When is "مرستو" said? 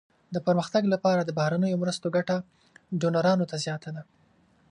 1.83-2.07